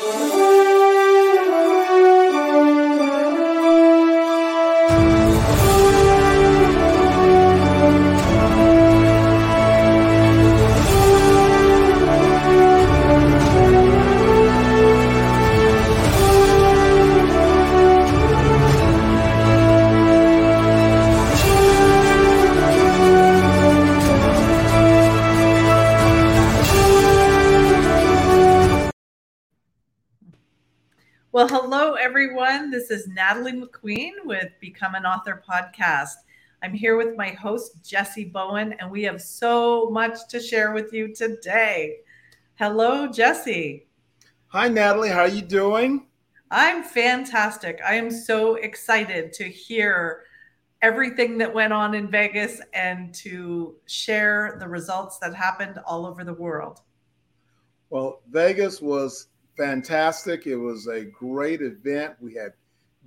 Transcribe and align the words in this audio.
Well, 0.00 0.41
Natalie 33.22 33.52
McQueen 33.52 34.14
with 34.24 34.50
Become 34.58 34.96
an 34.96 35.06
Author 35.06 35.44
podcast. 35.48 36.14
I'm 36.60 36.74
here 36.74 36.96
with 36.96 37.16
my 37.16 37.28
host, 37.28 37.76
Jessie 37.84 38.24
Bowen, 38.24 38.72
and 38.80 38.90
we 38.90 39.04
have 39.04 39.22
so 39.22 39.88
much 39.90 40.26
to 40.30 40.40
share 40.40 40.72
with 40.72 40.92
you 40.92 41.14
today. 41.14 41.98
Hello, 42.56 43.06
Jessie. 43.06 43.86
Hi, 44.48 44.66
Natalie. 44.66 45.10
How 45.10 45.20
are 45.20 45.28
you 45.28 45.40
doing? 45.40 46.08
I'm 46.50 46.82
fantastic. 46.82 47.78
I 47.86 47.94
am 47.94 48.10
so 48.10 48.56
excited 48.56 49.32
to 49.34 49.44
hear 49.44 50.24
everything 50.82 51.38
that 51.38 51.54
went 51.54 51.72
on 51.72 51.94
in 51.94 52.10
Vegas 52.10 52.60
and 52.74 53.14
to 53.14 53.76
share 53.86 54.56
the 54.58 54.66
results 54.66 55.18
that 55.18 55.32
happened 55.32 55.78
all 55.86 56.06
over 56.06 56.24
the 56.24 56.34
world. 56.34 56.80
Well, 57.88 58.22
Vegas 58.32 58.82
was 58.82 59.28
fantastic. 59.56 60.48
It 60.48 60.56
was 60.56 60.88
a 60.88 61.04
great 61.04 61.62
event. 61.62 62.16
We 62.20 62.34
had 62.34 62.54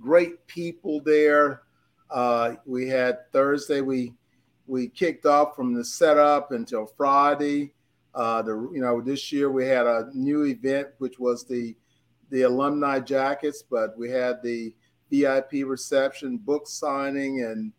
great 0.00 0.46
people 0.46 1.00
there. 1.00 1.62
Uh, 2.10 2.54
we 2.64 2.88
had 2.88 3.30
Thursday. 3.32 3.80
We 3.80 4.14
we 4.66 4.88
kicked 4.88 5.26
off 5.26 5.54
from 5.54 5.74
the 5.74 5.84
setup 5.84 6.52
until 6.52 6.86
Friday. 6.86 7.72
Uh, 8.14 8.42
the 8.42 8.70
you 8.72 8.80
know 8.80 9.00
this 9.00 9.30
year 9.32 9.50
we 9.50 9.66
had 9.66 9.86
a 9.86 10.08
new 10.14 10.44
event 10.44 10.88
which 10.98 11.18
was 11.18 11.44
the 11.44 11.76
the 12.30 12.42
alumni 12.42 12.98
jackets, 12.98 13.62
but 13.62 13.96
we 13.96 14.10
had 14.10 14.42
the 14.42 14.74
VIP 15.10 15.64
reception, 15.64 16.38
book 16.38 16.66
signing, 16.66 17.42
and 17.42 17.72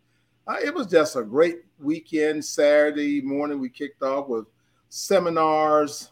uh, 0.48 0.56
it 0.64 0.74
was 0.74 0.88
just 0.88 1.16
a 1.16 1.24
great 1.24 1.62
weekend. 1.80 2.44
Saturday 2.44 3.22
morning 3.22 3.60
we 3.60 3.70
kicked 3.70 4.02
off 4.04 4.30
with 4.30 4.46
seminars, 4.90 6.12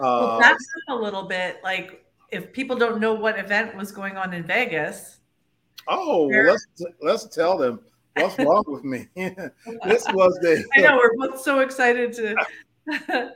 well, 0.00 0.30
uh, 0.32 0.38
back 0.38 0.52
up 0.54 0.98
a 0.98 1.00
little 1.00 1.24
bit. 1.24 1.60
Like, 1.62 2.04
if 2.30 2.52
people 2.52 2.76
don't 2.76 3.00
know 3.00 3.14
what 3.14 3.38
event 3.38 3.76
was 3.76 3.92
going 3.92 4.16
on 4.16 4.34
in 4.34 4.44
Vegas. 4.44 5.17
Oh, 5.86 6.26
let's 6.26 6.66
let's 7.00 7.26
tell 7.28 7.56
them 7.56 7.80
what's 8.16 8.38
wrong 8.38 8.64
with 8.66 8.84
me. 8.84 9.08
this 9.16 10.04
was 10.12 10.38
the. 10.42 10.64
I 10.76 10.80
know 10.80 10.96
we're 10.96 11.28
both 11.28 11.40
so 11.40 11.60
excited 11.60 12.12
to. 12.14 12.34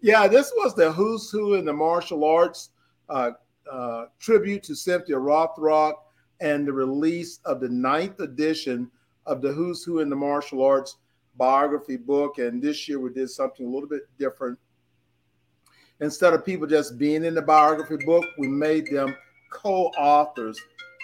yeah, 0.00 0.26
this 0.26 0.52
was 0.56 0.74
the 0.74 0.92
who's 0.92 1.30
who 1.30 1.54
in 1.54 1.64
the 1.64 1.72
martial 1.72 2.24
arts 2.24 2.70
uh, 3.08 3.32
uh, 3.70 4.06
tribute 4.18 4.62
to 4.64 4.74
Cynthia 4.74 5.16
Rothrock 5.16 5.94
and 6.40 6.66
the 6.66 6.72
release 6.72 7.40
of 7.44 7.60
the 7.60 7.68
ninth 7.68 8.20
edition 8.20 8.90
of 9.26 9.42
the 9.42 9.52
Who's 9.52 9.84
Who 9.84 10.00
in 10.00 10.08
the 10.08 10.16
Martial 10.16 10.64
Arts 10.64 10.96
biography 11.36 11.96
book. 11.96 12.38
And 12.38 12.62
this 12.62 12.88
year 12.88 12.98
we 12.98 13.12
did 13.12 13.28
something 13.28 13.66
a 13.66 13.68
little 13.68 13.88
bit 13.88 14.08
different 14.18 14.58
instead 16.00 16.32
of 16.32 16.44
people 16.44 16.66
just 16.66 16.98
being 16.98 17.24
in 17.24 17.34
the 17.34 17.42
biography 17.42 18.04
book, 18.04 18.24
we 18.38 18.48
made 18.48 18.86
them 18.90 19.14
co-authors 19.50 20.60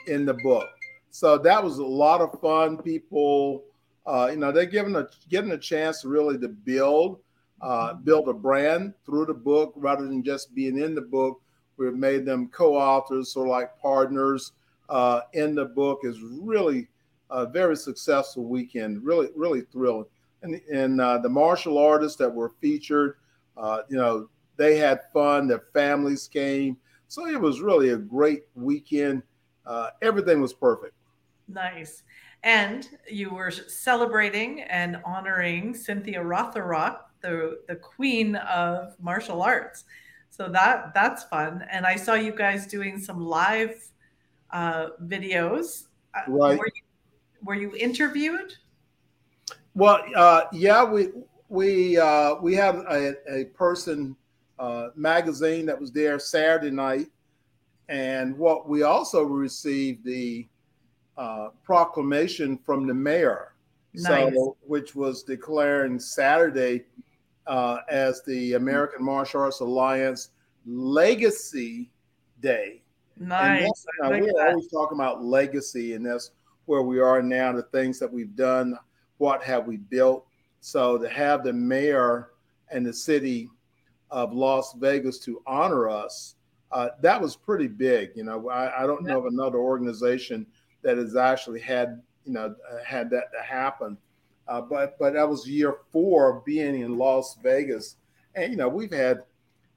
in 0.09 0.25
the 0.25 0.35
book. 0.35 0.69
So 1.11 1.39
that 1.39 1.62
was 1.62 1.79
a 1.79 1.85
lot 1.85 2.21
of 2.21 2.41
fun. 2.41 2.77
People, 2.79 3.65
uh, 4.07 4.29
you 4.31 4.37
know, 4.37 4.53
they're 4.53 4.67
given 4.67 4.97
a 4.97 5.09
getting 5.28 5.53
a 5.53 5.59
chance 5.59 6.05
really 6.05 6.39
to 6.39 6.49
build, 6.49 7.21
uh, 7.62 7.94
build 7.94 8.28
a 8.28 8.34
brand 8.34 8.93
through 9.05 9.27
the 9.27 9.34
book 9.34 9.72
rather 9.77 10.05
than 10.06 10.22
just 10.22 10.55
being 10.55 10.78
in 10.78 10.94
the 10.94 11.00
book. 11.00 11.41
We've 11.78 11.94
made 11.94 12.25
them 12.25 12.49
co-authors, 12.49 13.37
of 13.37 13.47
like 13.47 13.78
partners 13.78 14.53
uh, 14.89 15.22
in 15.33 15.55
the 15.55 15.65
book. 15.65 16.00
is 16.05 16.21
really 16.21 16.88
a 17.31 17.47
very 17.47 17.77
successful 17.77 18.44
weekend. 18.44 19.05
Really, 19.05 19.28
really 19.34 19.62
thrilling. 19.62 20.06
And, 20.43 20.61
and 20.73 21.00
uh, 21.00 21.19
the 21.19 21.28
martial 21.28 21.78
artists 21.78 22.19
that 22.19 22.33
were 22.33 22.53
featured, 22.61 23.17
uh, 23.56 23.81
you 23.88 23.97
know, 23.97 24.28
they 24.56 24.77
had 24.77 25.00
fun. 25.12 25.49
Their 25.49 25.65
families 25.73 26.28
came. 26.28 26.77
So 27.09 27.27
it 27.27 27.41
was 27.41 27.61
really 27.61 27.91
a 27.91 27.97
great 27.97 28.44
weekend. 28.55 29.23
Uh, 29.66 29.91
everything 30.03 30.41
was 30.41 30.53
perfect. 30.53 30.94
Nice. 31.49 32.03
And 32.43 32.88
you 33.09 33.31
were 33.31 33.50
celebrating 33.50 34.62
and 34.62 34.99
honoring 35.04 35.75
Cynthia 35.75 36.21
Rothrock, 36.21 36.99
the, 37.21 37.60
the 37.66 37.76
queen 37.76 38.37
of 38.37 38.94
martial 39.00 39.43
arts. 39.43 39.84
So 40.31 40.49
that 40.49 40.93
that's 40.93 41.25
fun. 41.25 41.65
And 41.71 41.87
I 41.87 41.97
saw 41.97 42.15
you 42.15 42.32
guys 42.32 42.66
doing 42.66 42.99
some 42.99 43.21
live 43.21 43.75
uh, 44.50 44.88
videos. 45.05 45.87
Uh, 46.15 46.31
right. 46.31 46.59
Were 46.59 46.66
you, 46.66 46.82
were 47.43 47.55
you 47.55 47.75
interviewed? 47.76 48.55
Well, 49.75 50.05
uh, 50.15 50.43
yeah, 50.53 50.84
we 50.84 51.09
we 51.49 51.99
uh, 51.99 52.37
we 52.37 52.55
have 52.55 52.76
a, 52.88 53.15
a 53.28 53.44
person 53.47 54.16
uh, 54.59 54.88
magazine 54.94 55.66
that 55.66 55.81
was 55.81 55.91
there 55.91 56.19
Saturday 56.19 56.71
night. 56.71 57.06
And 57.89 58.37
what 58.37 58.69
we 58.69 58.83
also 58.83 59.23
received 59.23 60.05
the 60.05 60.47
uh, 61.17 61.49
proclamation 61.63 62.59
from 62.59 62.87
the 62.87 62.95
mayor, 62.95 63.55
nice. 63.95 64.35
so, 64.35 64.57
which 64.67 64.95
was 64.95 65.23
declaring 65.23 65.99
Saturday 65.99 66.85
uh, 67.47 67.79
as 67.89 68.23
the 68.27 68.55
American 68.55 69.05
Martial 69.05 69.43
Arts 69.43 69.61
Alliance 69.61 70.31
Legacy 70.67 71.91
Day. 72.41 72.83
Nice. 73.19 73.87
Now, 74.03 74.11
we're 74.11 74.27
that. 74.27 74.49
always 74.51 74.69
talking 74.69 74.99
about 74.99 75.25
legacy, 75.25 75.95
and 75.95 76.05
that's 76.05 76.33
where 76.67 76.83
we 76.83 76.99
are 76.99 77.23
now. 77.23 77.53
The 77.53 77.63
things 77.63 77.99
that 78.01 78.13
we've 78.13 78.35
done, 78.37 78.77
what 79.19 79.43
have 79.45 79.67
we 79.67 79.77
built? 79.77 80.27
So 80.61 80.99
to 80.99 81.09
have 81.09 81.45
the 81.45 81.53
mayor 81.53 82.31
and 82.71 82.85
the 82.85 82.93
city 82.93 83.49
of 84.11 84.35
Las 84.35 84.75
Vegas 84.79 85.19
to 85.21 85.41
honor 85.47 85.89
us, 85.89 86.35
uh, 86.72 86.88
that 87.00 87.21
was 87.21 87.37
pretty 87.37 87.69
big. 87.69 88.10
You 88.15 88.25
know, 88.25 88.49
I, 88.49 88.82
I 88.82 88.87
don't 88.87 89.04
yeah. 89.04 89.12
know 89.12 89.21
of 89.21 89.27
another 89.27 89.59
organization 89.59 90.47
that 90.82 90.99
has 90.99 91.16
actually 91.16 91.60
had 91.60 92.03
you 92.25 92.32
know 92.32 92.54
had 92.84 93.10
that 93.10 93.25
happen. 93.44 93.97
Uh, 94.49 94.60
but 94.60 94.99
but 94.99 95.15
that 95.15 95.28
was 95.28 95.49
year 95.49 95.78
four 95.93 96.37
of 96.37 96.44
being 96.44 96.81
in 96.81 96.97
Las 96.97 97.38
Vegas, 97.43 97.97
and 98.34 98.50
you 98.50 98.56
know 98.56 98.69
we've 98.69 98.93
had 98.93 99.22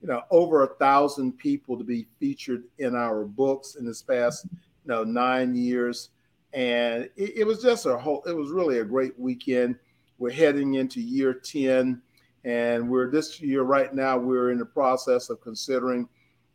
you 0.02 0.08
know 0.08 0.22
over 0.32 0.64
a 0.64 0.76
thousand 0.76 1.38
people 1.38 1.78
to 1.78 1.84
be 1.84 2.08
featured 2.20 2.64
in 2.78 2.96
our 2.96 3.26
books 3.26 3.76
in 3.76 3.86
this 3.86 4.02
past 4.02 4.46
you 4.52 4.88
know 4.88 5.04
nine 5.04 5.56
years, 5.56 6.10
and 6.54 7.10
it, 7.16 7.38
it 7.38 7.44
was 7.48 7.62
just 7.62 7.86
a 7.86 7.98
whole. 7.98 8.24
It 8.26 8.36
was 8.36 8.52
really 8.52 8.80
a 8.80 8.86
great 8.86 9.18
weekend. 9.20 9.76
We're 10.18 10.32
heading 10.32 10.76
into 10.76 11.02
year 11.02 11.34
ten 11.34 12.02
and 12.46 12.90
we're 12.90 13.12
this 13.12 13.42
year 13.42 13.64
right 13.64 13.94
now 13.94 14.18
we're 14.18 14.52
in 14.52 14.60
the 14.60 14.66
process 14.66 15.30
of 15.30 15.42
considering 15.42 16.08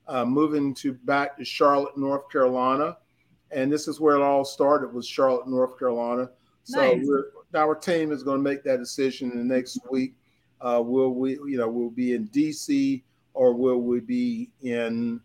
uh, 0.08 0.24
moving 0.24 0.74
to 0.74 0.92
back 0.92 1.36
to 1.38 1.44
Charlotte, 1.44 1.96
North 1.96 2.30
Carolina, 2.30 2.96
and 3.50 3.72
this 3.72 3.88
is 3.88 4.00
where 4.00 4.16
it 4.16 4.22
all 4.22 4.44
started 4.44 4.92
was 4.92 5.06
Charlotte, 5.06 5.46
North 5.46 5.78
Carolina. 5.78 6.30
So 6.64 6.94
nice. 6.94 7.06
our 7.54 7.74
team 7.74 8.10
is 8.10 8.22
going 8.22 8.38
to 8.38 8.42
make 8.42 8.64
that 8.64 8.78
decision 8.78 9.30
in 9.32 9.38
the 9.38 9.54
next 9.54 9.78
week. 9.90 10.14
Uh, 10.60 10.82
will 10.84 11.14
we, 11.14 11.32
you 11.32 11.58
know, 11.58 11.68
will 11.68 11.90
be 11.90 12.14
in 12.14 12.28
DC 12.28 13.02
or 13.34 13.52
will 13.52 13.82
we 13.82 14.00
be 14.00 14.50
in 14.62 15.20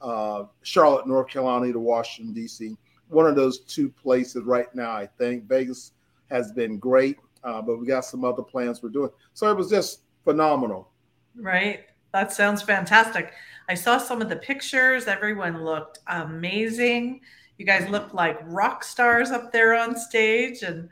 uh, 0.00 0.44
Charlotte, 0.62 1.06
North 1.06 1.28
Carolina 1.28 1.72
to 1.72 1.78
Washington 1.78 2.34
DC? 2.34 2.76
One 3.08 3.26
of 3.26 3.36
those 3.36 3.60
two 3.60 3.88
places 3.88 4.42
right 4.44 4.72
now. 4.74 4.90
I 4.90 5.06
think 5.06 5.44
Vegas 5.44 5.92
has 6.30 6.52
been 6.52 6.78
great. 6.78 7.18
Uh, 7.42 7.62
but 7.62 7.78
we 7.78 7.86
got 7.86 8.04
some 8.04 8.24
other 8.24 8.42
plans 8.42 8.82
we're 8.82 8.90
doing. 8.90 9.10
So 9.32 9.50
it 9.50 9.56
was 9.56 9.70
just 9.70 10.00
phenomenal. 10.24 10.90
Right. 11.36 11.86
That 12.12 12.32
sounds 12.32 12.60
fantastic. 12.62 13.32
I 13.70 13.74
saw 13.74 13.98
some 13.98 14.20
of 14.20 14.28
the 14.28 14.34
pictures. 14.34 15.06
Everyone 15.06 15.64
looked 15.64 16.00
amazing. 16.08 17.20
You 17.56 17.64
guys 17.64 17.88
looked 17.88 18.12
like 18.12 18.40
rock 18.42 18.82
stars 18.82 19.30
up 19.30 19.52
there 19.52 19.76
on 19.76 19.96
stage 19.96 20.62
and 20.62 20.88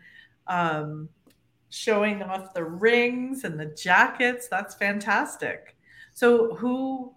um, 0.46 1.08
showing 1.70 2.22
off 2.22 2.54
the 2.54 2.62
rings 2.62 3.42
and 3.42 3.58
the 3.58 3.66
jackets. 3.66 4.46
That's 4.46 4.76
fantastic. 4.76 5.76
So 6.14 6.54
who 6.54 7.16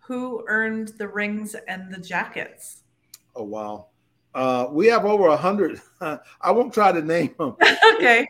who 0.00 0.44
earned 0.46 0.88
the 0.98 1.08
rings 1.08 1.56
and 1.68 1.90
the 1.90 1.98
jackets? 1.98 2.82
Oh 3.34 3.44
wow. 3.44 3.86
Uh, 4.34 4.66
we 4.70 4.88
have 4.88 5.06
over 5.06 5.28
a 5.28 5.36
hundred. 5.38 5.80
I 6.02 6.50
won't 6.50 6.74
try 6.74 6.92
to 6.92 7.00
name 7.00 7.34
them. 7.38 7.56
okay. 7.94 8.26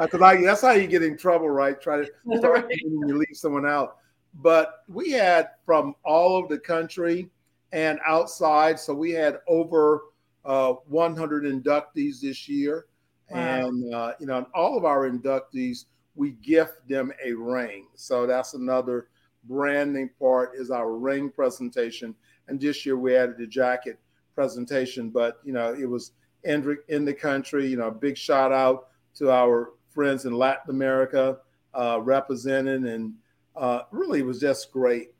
Because 0.00 0.22
uh, 0.22 0.40
that's 0.44 0.60
how 0.60 0.72
you 0.74 0.86
get 0.86 1.02
in 1.02 1.18
trouble, 1.18 1.50
right? 1.50 1.80
Try 1.80 2.04
to 2.04 2.06
start 2.38 2.66
right. 2.66 2.80
you 2.80 3.18
leave 3.18 3.36
someone 3.36 3.66
out. 3.66 3.96
But 4.40 4.82
we 4.88 5.10
had 5.10 5.50
from 5.64 5.94
all 6.04 6.36
over 6.36 6.48
the 6.48 6.60
country 6.60 7.30
and 7.72 7.98
outside. 8.06 8.78
So 8.78 8.94
we 8.94 9.10
had 9.12 9.40
over 9.46 10.02
uh, 10.44 10.74
100 10.86 11.44
inductees 11.44 12.20
this 12.20 12.48
year. 12.48 12.86
Wow. 13.30 13.38
And, 13.38 13.94
uh, 13.94 14.12
you 14.20 14.26
know, 14.26 14.46
all 14.54 14.76
of 14.76 14.84
our 14.84 15.08
inductees, 15.08 15.86
we 16.14 16.30
gift 16.30 16.86
them 16.88 17.12
a 17.24 17.32
ring. 17.32 17.86
So 17.94 18.26
that's 18.26 18.54
another 18.54 19.08
branding 19.44 20.10
part 20.18 20.52
is 20.54 20.70
our 20.70 20.92
ring 20.92 21.30
presentation. 21.30 22.14
And 22.48 22.60
this 22.60 22.84
year 22.84 22.96
we 22.96 23.16
added 23.16 23.38
the 23.38 23.46
jacket 23.46 23.98
presentation, 24.34 25.10
but, 25.10 25.40
you 25.44 25.52
know, 25.52 25.74
it 25.74 25.86
was 25.86 26.12
in, 26.44 26.76
in 26.88 27.04
the 27.04 27.14
country, 27.14 27.66
you 27.66 27.76
know, 27.76 27.90
big 27.90 28.16
shout 28.16 28.52
out 28.52 28.88
to 29.16 29.30
our 29.30 29.72
friends 29.90 30.26
in 30.26 30.32
Latin 30.32 30.70
America 30.70 31.38
uh, 31.72 31.98
representing 32.02 32.86
and 32.86 33.14
uh, 33.56 33.82
really 33.90 34.22
was 34.22 34.40
just 34.40 34.72
great 34.72 35.14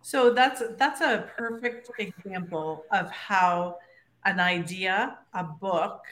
so 0.00 0.32
that's 0.32 0.62
that's 0.78 1.00
a 1.00 1.28
perfect 1.36 1.90
example 1.98 2.84
of 2.92 3.10
how 3.10 3.76
an 4.24 4.40
idea, 4.40 5.18
a 5.34 5.44
book, 5.44 6.02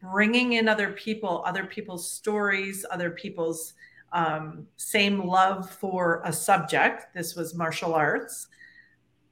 bringing 0.00 0.54
in 0.54 0.68
other 0.68 0.92
people, 0.92 1.42
other 1.44 1.64
people's 1.64 2.10
stories, 2.10 2.84
other 2.90 3.10
people's 3.10 3.74
um, 4.12 4.66
same 4.76 5.26
love 5.26 5.68
for 5.68 6.22
a 6.24 6.32
subject. 6.32 7.12
This 7.14 7.34
was 7.34 7.54
martial 7.54 7.94
arts, 7.94 8.48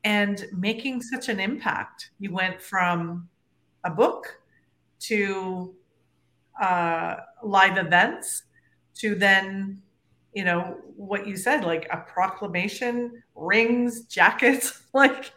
and 0.05 0.47
making 0.53 1.03
such 1.03 1.29
an 1.29 1.41
impact. 1.41 2.11
You 2.19 2.33
went 2.33 2.61
from 2.61 3.29
a 3.85 3.91
book 3.91 4.41
to 5.01 5.75
uh, 6.61 7.17
live 7.43 7.79
events 7.79 8.45
to 8.97 9.15
then 9.15 9.83
you 10.35 10.45
know 10.45 10.77
what 10.97 11.27
you 11.27 11.37
said 11.37 11.65
like 11.65 11.87
a 11.91 11.99
proclamation 11.99 13.23
rings 13.35 14.03
jackets 14.03 14.83
like 14.93 15.33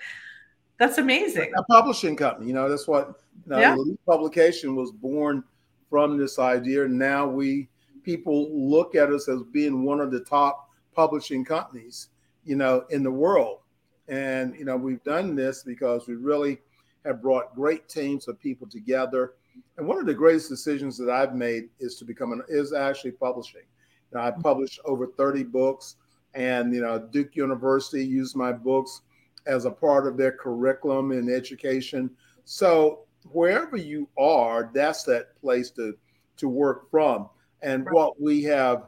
that's 0.79 0.99
amazing. 0.99 1.51
A 1.55 1.63
publishing 1.63 2.15
company 2.15 2.47
you 2.47 2.53
know 2.53 2.69
that's 2.69 2.87
what 2.87 3.19
you 3.45 3.51
know, 3.51 3.59
yeah. 3.59 3.75
the 3.75 3.97
publication 4.05 4.75
was 4.75 4.91
born 4.91 5.43
from 5.89 6.17
this 6.17 6.37
idea. 6.37 6.87
Now 6.87 7.27
we 7.27 7.69
people 8.03 8.49
look 8.51 8.95
at 8.95 9.11
us 9.11 9.27
as 9.27 9.41
being 9.51 9.83
one 9.83 9.99
of 9.99 10.11
the 10.11 10.19
top 10.21 10.69
publishing 10.93 11.45
companies 11.45 12.09
you 12.43 12.55
know 12.55 12.85
in 12.89 13.03
the 13.03 13.11
world. 13.11 13.59
And 14.07 14.55
you 14.57 14.65
know 14.65 14.77
we've 14.77 15.03
done 15.03 15.35
this 15.35 15.63
because 15.63 16.07
we 16.07 16.15
really 16.15 16.59
have 17.05 17.21
brought 17.21 17.55
great 17.55 17.87
teams 17.87 18.27
of 18.27 18.39
people 18.39 18.67
together. 18.67 19.33
And 19.77 19.87
one 19.87 19.97
of 19.97 20.05
the 20.05 20.13
greatest 20.13 20.49
decisions 20.49 20.97
that 20.97 21.09
i've 21.09 21.33
made 21.33 21.69
is 21.79 21.95
to 21.95 22.05
become 22.05 22.31
an 22.31 22.43
is 22.47 22.73
actually 22.73 23.11
publishing 23.11 23.63
you 24.11 24.17
know, 24.17 24.23
I 24.23 24.31
published 24.31 24.79
over 24.85 25.07
30 25.07 25.43
books, 25.43 25.95
and 26.33 26.73
you 26.73 26.81
know, 26.81 26.99
Duke 26.99 27.35
University 27.35 28.05
used 28.05 28.35
my 28.35 28.51
books 28.51 29.01
as 29.45 29.65
a 29.65 29.71
part 29.71 30.07
of 30.07 30.17
their 30.17 30.31
curriculum 30.31 31.11
in 31.11 31.29
education. 31.29 32.09
So 32.45 33.05
wherever 33.31 33.77
you 33.77 34.07
are, 34.17 34.69
that's 34.73 35.03
that 35.03 35.39
place 35.41 35.71
to 35.71 35.97
to 36.37 36.47
work 36.47 36.89
from. 36.91 37.29
And 37.61 37.85
right. 37.85 37.95
what 37.95 38.21
we 38.21 38.43
have 38.43 38.87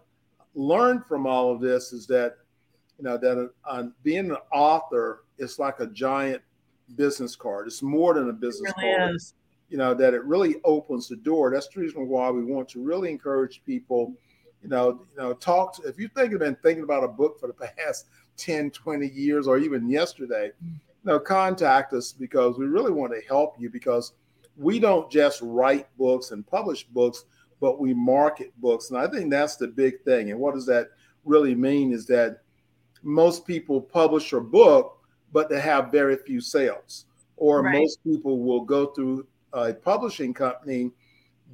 learned 0.54 1.06
from 1.06 1.26
all 1.26 1.52
of 1.52 1.62
this 1.62 1.94
is 1.94 2.06
that 2.08 2.38
you 2.98 3.06
know 3.06 3.18
that 3.18 3.52
uh, 3.68 3.84
being 4.04 4.32
an 4.32 4.38
author 4.54 5.24
is 5.38 5.58
like 5.58 5.80
a 5.80 5.88
giant 5.88 6.42
business 6.96 7.36
card. 7.36 7.68
It's 7.68 7.82
more 7.82 8.14
than 8.14 8.30
a 8.30 8.34
business 8.34 8.72
really 8.78 8.98
card. 8.98 9.16
Is. 9.16 9.34
You 9.70 9.78
know 9.78 9.94
that 9.94 10.14
it 10.14 10.24
really 10.24 10.56
opens 10.64 11.08
the 11.08 11.16
door. 11.16 11.52
That's 11.52 11.68
the 11.68 11.82
reason 11.82 12.08
why 12.08 12.30
we 12.32 12.44
want 12.44 12.70
to 12.70 12.84
really 12.84 13.10
encourage 13.12 13.64
people 13.66 14.14
you 14.62 14.70
know, 14.70 15.02
you 15.12 15.18
know, 15.18 15.34
talk 15.34 15.76
to, 15.76 15.88
if 15.88 16.00
you 16.00 16.10
think 16.10 16.32
you've 16.32 16.40
been 16.40 16.58
thinking 16.64 16.84
about 16.84 17.04
a 17.04 17.08
book 17.08 17.40
for 17.40 17.48
the 17.48 17.54
past 17.54 18.08
10, 18.38 18.72
20 18.72 19.08
years, 19.08 19.48
or 19.48 19.58
even 19.58 19.90
yesterday, 19.90 20.52
you 20.62 20.80
know, 21.04 21.20
contact 21.20 21.94
us 21.94 22.14
because 22.14 22.58
we 22.58 22.66
really 22.66 22.92
want 22.92 23.12
to 23.14 23.22
help 23.28 23.56
you 23.60 23.70
because 23.70 24.14
we 24.58 24.80
don't 24.80 25.10
just 25.12 25.42
write 25.42 25.88
books 25.98 26.32
and 26.32 26.46
publish 26.48 26.84
books, 26.86 27.26
but 27.60 27.80
we 27.80 27.94
market 27.94 28.54
books. 28.62 28.90
And 28.90 29.00
I 29.00 29.08
think 29.08 29.30
that's 29.30 29.56
the 29.56 29.68
big 29.68 30.02
thing. 30.04 30.32
And 30.32 30.40
what 30.40 30.54
does 30.54 30.66
that 30.68 30.90
really 31.26 31.56
mean 31.56 31.92
is 31.92 32.06
that 32.08 32.42
most 33.04 33.46
people 33.46 33.82
publish 33.82 34.34
a 34.34 34.42
book, 34.42 34.98
but 35.32 35.50
they 35.50 35.60
have 35.60 35.92
very 35.92 36.18
few 36.18 36.42
sales. 36.42 37.06
Or 37.38 37.62
right. 37.62 37.74
most 37.80 38.04
people 38.04 38.40
will 38.40 38.62
go 38.62 38.88
through 38.88 39.26
a 39.54 39.74
publishing 39.74 40.34
company 40.34 40.92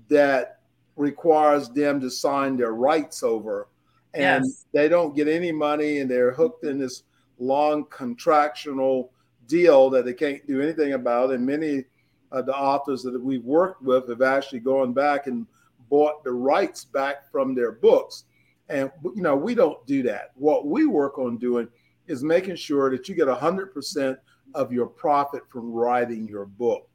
that 0.09 0.59
requires 0.95 1.69
them 1.69 2.00
to 2.01 2.09
sign 2.09 2.57
their 2.57 2.74
rights 2.74 3.24
over. 3.24 3.68
And 4.13 4.45
yes. 4.45 4.65
they 4.71 4.88
don't 4.88 5.15
get 5.15 5.27
any 5.27 5.51
money 5.51 6.00
and 6.00 6.09
they're 6.09 6.31
hooked 6.31 6.63
in 6.63 6.80
this 6.80 7.03
long 7.38 7.86
contractual 7.89 9.12
deal 9.47 9.89
that 9.89 10.06
they 10.06 10.13
can't 10.13 10.45
do 10.47 10.62
anything 10.62 10.94
about. 10.94 11.31
And 11.31 11.45
many 11.45 11.83
of 12.31 12.45
the 12.45 12.56
authors 12.56 13.03
that 13.03 13.21
we've 13.21 13.44
worked 13.44 13.81
with 13.81 14.09
have 14.09 14.21
actually 14.21 14.59
gone 14.59 14.94
back 14.94 15.27
and 15.27 15.45
bought 15.89 16.24
the 16.24 16.31
rights 16.31 16.86
back 16.86 17.30
from 17.31 17.53
their 17.53 17.71
books. 17.71 18.25
And 18.69 18.91
you 19.15 19.21
know 19.21 19.36
we 19.36 19.53
don't 19.53 19.86
do 19.86 20.01
that. 20.03 20.31
What 20.36 20.65
we 20.65 20.86
work 20.86 21.19
on 21.19 21.38
doing 21.38 21.68
is 22.07 22.24
making 22.24 22.56
sure 22.56 22.89
that 22.89 23.07
you 23.07 23.15
get 23.15 23.27
100% 23.27 24.18
of 24.56 24.71
your 24.71 24.88
profit 24.88 25.44
from 25.50 25.71
writing 25.71 26.27
your 26.27 26.45
book. 26.45 26.89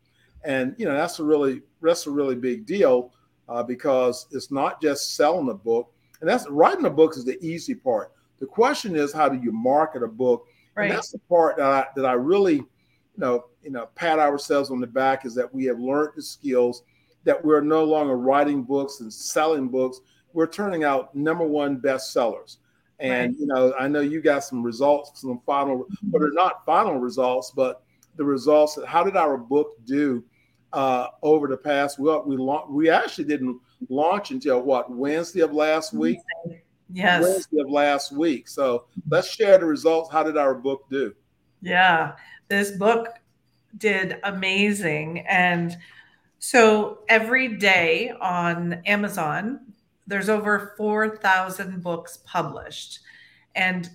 And 0.44 0.74
you 0.78 0.86
know 0.86 0.94
that's 0.94 1.20
a 1.20 1.24
really 1.24 1.62
that's 1.80 2.06
a 2.06 2.10
really 2.10 2.34
big 2.34 2.66
deal 2.66 3.12
uh, 3.50 3.62
because 3.62 4.26
it's 4.30 4.50
not 4.50 4.80
just 4.80 5.16
selling 5.16 5.50
a 5.50 5.54
book, 5.54 5.92
and 6.20 6.30
that's 6.30 6.48
writing 6.48 6.86
a 6.86 6.90
book 6.90 7.16
is 7.16 7.24
the 7.24 7.42
easy 7.44 7.74
part. 7.74 8.12
The 8.38 8.46
question 8.46 8.96
is, 8.96 9.12
how 9.12 9.28
do 9.28 9.38
you 9.42 9.52
market 9.52 10.02
a 10.02 10.08
book? 10.08 10.46
Right. 10.74 10.84
And 10.84 10.94
that's 10.94 11.10
the 11.10 11.18
part 11.18 11.56
that 11.56 11.66
I, 11.66 11.86
that 11.96 12.06
I 12.06 12.12
really, 12.12 12.54
you 12.54 12.66
know, 13.16 13.46
you 13.62 13.70
know, 13.70 13.88
pat 13.94 14.18
ourselves 14.18 14.70
on 14.70 14.80
the 14.80 14.86
back 14.86 15.26
is 15.26 15.34
that 15.34 15.52
we 15.52 15.64
have 15.66 15.78
learned 15.78 16.12
the 16.16 16.22
skills 16.22 16.84
that 17.24 17.44
we're 17.44 17.60
no 17.60 17.84
longer 17.84 18.16
writing 18.16 18.62
books 18.62 19.00
and 19.00 19.12
selling 19.12 19.68
books. 19.68 20.00
We're 20.32 20.46
turning 20.46 20.84
out 20.84 21.14
number 21.14 21.46
one 21.46 21.80
bestsellers. 21.80 22.58
And 22.98 23.32
right. 23.32 23.40
you 23.40 23.46
know, 23.46 23.74
I 23.78 23.88
know 23.88 24.00
you 24.00 24.22
got 24.22 24.44
some 24.44 24.62
results, 24.62 25.20
some 25.20 25.40
final, 25.44 25.86
but 26.04 26.20
they're 26.20 26.32
not 26.32 26.64
final 26.64 26.98
results, 26.98 27.52
but 27.54 27.82
the 28.16 28.24
results. 28.24 28.78
How 28.86 29.02
did 29.02 29.16
our 29.16 29.36
book 29.36 29.72
do 29.84 30.24
uh, 30.72 31.08
over 31.22 31.48
the 31.48 31.56
past. 31.56 31.98
Well, 31.98 32.22
we 32.24 32.36
la- 32.36 32.66
we 32.68 32.90
actually 32.90 33.24
didn't 33.24 33.60
launch 33.88 34.30
until 34.30 34.60
what 34.60 34.90
Wednesday 34.90 35.40
of 35.40 35.52
last 35.52 35.92
week. 35.92 36.18
Yes, 36.92 37.22
Wednesday 37.22 37.60
of 37.60 37.70
last 37.70 38.12
week. 38.12 38.48
So 38.48 38.86
let's 39.08 39.28
share 39.28 39.58
the 39.58 39.66
results. 39.66 40.10
How 40.10 40.22
did 40.22 40.36
our 40.36 40.54
book 40.54 40.84
do? 40.90 41.14
Yeah, 41.62 42.12
this 42.48 42.72
book 42.72 43.08
did 43.78 44.18
amazing, 44.24 45.20
and 45.20 45.76
so 46.38 47.00
every 47.08 47.56
day 47.56 48.12
on 48.20 48.80
Amazon, 48.86 49.60
there's 50.06 50.28
over 50.28 50.74
four 50.76 51.16
thousand 51.16 51.82
books 51.82 52.18
published, 52.24 53.00
and 53.54 53.88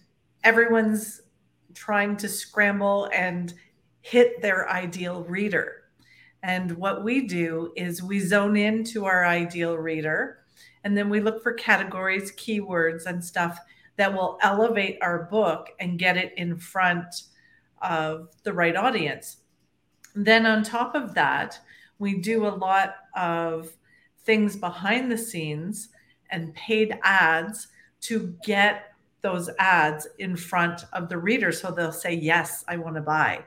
everyone's 0.44 1.22
trying 1.74 2.16
to 2.16 2.30
scramble 2.30 3.10
and 3.14 3.54
hit 4.02 4.42
their 4.42 4.70
ideal 4.70 5.24
reader 5.24 5.85
and 6.46 6.78
what 6.78 7.04
we 7.04 7.22
do 7.22 7.74
is 7.76 8.04
we 8.04 8.20
zone 8.20 8.56
into 8.56 9.06
our 9.06 9.26
ideal 9.26 9.80
reader 9.80 10.42
and 10.84 10.96
then 10.96 11.10
we 11.10 11.20
look 11.20 11.42
for 11.42 11.54
categories, 11.54 12.32
keywords, 12.34 13.08
and 13.08 13.24
stuff 13.24 13.58
that 13.96 14.14
will 14.14 14.38
elevate 14.44 15.00
our 15.02 15.24
book 15.24 15.70
and 15.80 15.98
get 15.98 16.18
it 16.18 16.34
in 16.38 16.56
front 16.56 17.24
of 17.82 18.30
the 18.44 18.54
right 18.54 18.76
audience. 18.76 19.38
Then, 20.14 20.46
on 20.46 20.62
top 20.62 20.94
of 20.94 21.16
that, 21.16 21.60
we 21.98 22.20
do 22.20 22.46
a 22.46 22.50
lot 22.50 22.94
of 23.16 23.76
things 24.20 24.56
behind 24.56 25.12
the 25.12 25.18
scenes 25.18 25.90
and 26.30 26.54
paid 26.54 27.00
ads 27.02 27.70
to 28.02 28.36
get 28.46 28.94
those 29.24 29.50
ads 29.58 30.08
in 30.20 30.36
front 30.36 30.86
of 30.94 31.10
the 31.10 31.18
reader 31.18 31.52
so 31.52 31.72
they'll 31.72 31.92
say, 31.92 32.14
Yes, 32.14 32.64
I 32.68 32.78
want 32.78 32.98
to 32.98 33.02
buy. 33.02 33.44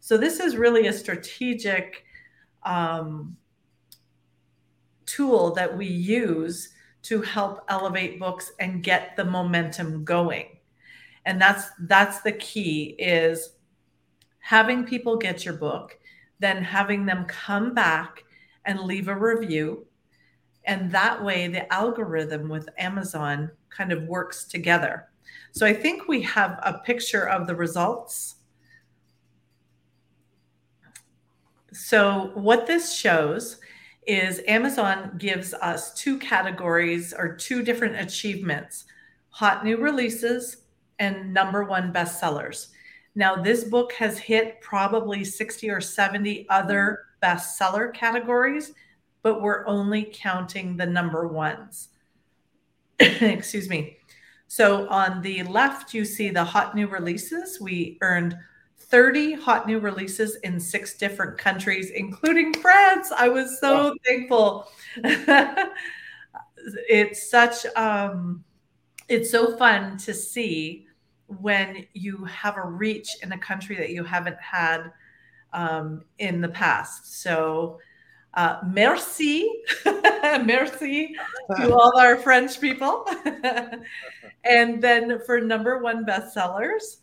So, 0.00 0.16
this 0.16 0.40
is 0.40 0.56
really 0.56 0.86
a 0.86 0.94
strategic 0.94 2.06
um, 2.68 3.36
tool 5.06 5.52
that 5.54 5.76
we 5.76 5.86
use 5.86 6.68
to 7.02 7.22
help 7.22 7.64
elevate 7.68 8.20
books 8.20 8.52
and 8.60 8.82
get 8.82 9.16
the 9.16 9.24
momentum 9.24 10.04
going. 10.04 10.46
And 11.24 11.40
that's 11.40 11.70
that's 11.80 12.20
the 12.20 12.32
key 12.32 12.94
is 12.98 13.54
having 14.40 14.84
people 14.84 15.16
get 15.16 15.44
your 15.44 15.54
book 15.54 15.98
then 16.38 16.62
having 16.62 17.04
them 17.04 17.24
come 17.24 17.74
back 17.74 18.24
and 18.64 18.80
leave 18.80 19.08
a 19.08 19.16
review. 19.16 19.86
And 20.64 20.90
that 20.92 21.22
way 21.22 21.48
the 21.48 21.72
algorithm 21.72 22.48
with 22.48 22.68
amazon 22.78 23.50
kind 23.70 23.92
of 23.92 24.04
works 24.04 24.44
together. 24.44 25.08
So 25.52 25.66
i 25.66 25.72
think 25.72 26.08
we 26.08 26.22
have 26.22 26.58
a 26.62 26.78
picture 26.84 27.28
of 27.28 27.46
the 27.46 27.56
results 27.56 28.36
So, 31.78 32.32
what 32.34 32.66
this 32.66 32.92
shows 32.92 33.60
is 34.04 34.42
Amazon 34.48 35.14
gives 35.16 35.54
us 35.54 35.94
two 35.94 36.18
categories 36.18 37.14
or 37.16 37.36
two 37.36 37.62
different 37.62 37.94
achievements 38.00 38.86
hot 39.30 39.64
new 39.64 39.76
releases 39.76 40.64
and 40.98 41.32
number 41.32 41.62
one 41.62 41.92
bestsellers. 41.92 42.70
Now, 43.14 43.36
this 43.36 43.62
book 43.62 43.92
has 43.92 44.18
hit 44.18 44.60
probably 44.60 45.22
60 45.22 45.70
or 45.70 45.80
70 45.80 46.48
other 46.48 47.04
bestseller 47.22 47.94
categories, 47.94 48.72
but 49.22 49.40
we're 49.40 49.64
only 49.68 50.10
counting 50.12 50.76
the 50.76 50.86
number 50.86 51.28
ones. 51.28 51.90
Excuse 52.98 53.68
me. 53.68 53.98
So 54.48 54.88
on 54.88 55.22
the 55.22 55.44
left, 55.44 55.94
you 55.94 56.04
see 56.04 56.30
the 56.30 56.42
hot 56.42 56.74
new 56.74 56.88
releases. 56.88 57.60
We 57.60 57.98
earned 58.00 58.36
30 58.88 59.34
hot 59.34 59.66
new 59.66 59.78
releases 59.78 60.36
in 60.36 60.58
six 60.58 60.96
different 60.96 61.36
countries, 61.36 61.90
including 61.90 62.54
France. 62.54 63.12
I 63.16 63.28
was 63.28 63.60
so 63.60 63.94
thankful. 64.06 64.70
it's 66.88 67.30
such 67.30 67.66
um, 67.76 68.44
it's 69.08 69.30
so 69.30 69.56
fun 69.56 69.96
to 69.98 70.14
see 70.14 70.86
when 71.26 71.86
you 71.92 72.24
have 72.24 72.56
a 72.56 72.66
reach 72.66 73.08
in 73.22 73.32
a 73.32 73.38
country 73.38 73.76
that 73.76 73.90
you 73.90 74.02
haven't 74.04 74.40
had 74.40 74.90
um, 75.52 76.02
in 76.18 76.40
the 76.40 76.48
past. 76.48 77.20
So 77.20 77.78
uh, 78.34 78.58
merci, 78.66 79.50
merci 79.84 81.14
to 81.56 81.74
all 81.74 81.98
our 81.98 82.16
French 82.16 82.60
people. 82.60 83.06
and 84.44 84.82
then 84.82 85.20
for 85.26 85.40
number 85.40 85.78
one 85.78 86.06
bestsellers, 86.06 86.98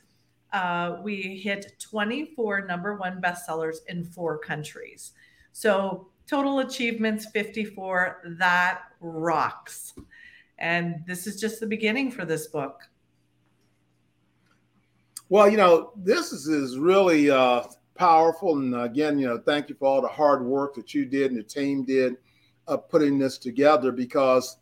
uh, 0.56 1.02
we 1.04 1.38
hit 1.38 1.76
24 1.80 2.66
number 2.66 2.96
one 2.96 3.22
bestsellers 3.22 3.80
in 3.90 4.06
four 4.06 4.38
countries. 4.38 5.12
So 5.52 6.08
total 6.28 6.60
achievements 6.60 7.26
54. 7.26 8.22
That 8.40 8.84
rocks. 9.02 9.94
And 10.58 11.04
this 11.06 11.28
is 11.28 11.42
just 11.42 11.60
the 11.60 11.68
beginning 11.68 12.10
for 12.10 12.24
this 12.24 12.48
book. 12.48 12.80
Well, 15.28 15.50
you 15.50 15.58
know, 15.58 15.92
this 15.98 16.32
is, 16.32 16.48
is 16.48 16.78
really 16.78 17.30
uh, 17.30 17.64
powerful. 17.96 18.58
And 18.58 18.74
again, 18.76 19.20
you 19.20 19.28
know, 19.28 19.38
thank 19.38 19.68
you 19.68 19.76
for 19.76 19.88
all 19.90 20.02
the 20.02 20.08
hard 20.08 20.42
work 20.46 20.74
that 20.76 20.94
you 20.94 21.06
did 21.06 21.32
and 21.32 21.40
the 21.40 21.44
team 21.44 21.84
did 21.84 22.16
of 22.68 22.88
putting 22.88 23.20
this 23.20 23.38
together 23.38 23.92
because 23.92 24.58